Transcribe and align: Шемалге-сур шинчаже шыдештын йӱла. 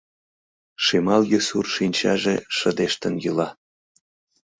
Шемалге-сур 0.83 1.65
шинчаже 1.75 2.35
шыдештын 2.57 3.13
йӱла. 3.23 3.49